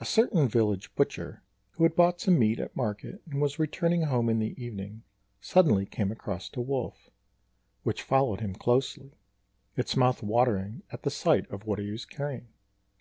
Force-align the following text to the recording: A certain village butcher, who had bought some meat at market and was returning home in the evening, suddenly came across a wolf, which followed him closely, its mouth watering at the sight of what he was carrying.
A 0.00 0.04
certain 0.04 0.48
village 0.48 0.92
butcher, 0.96 1.44
who 1.76 1.84
had 1.84 1.94
bought 1.94 2.20
some 2.20 2.40
meat 2.40 2.58
at 2.58 2.74
market 2.74 3.22
and 3.24 3.40
was 3.40 3.56
returning 3.56 4.02
home 4.02 4.28
in 4.28 4.40
the 4.40 4.60
evening, 4.60 5.04
suddenly 5.40 5.86
came 5.86 6.10
across 6.10 6.50
a 6.56 6.60
wolf, 6.60 7.08
which 7.84 8.02
followed 8.02 8.40
him 8.40 8.56
closely, 8.56 9.12
its 9.76 9.96
mouth 9.96 10.24
watering 10.24 10.82
at 10.90 11.04
the 11.04 11.08
sight 11.12 11.48
of 11.52 11.66
what 11.68 11.78
he 11.78 11.88
was 11.92 12.04
carrying. 12.04 12.48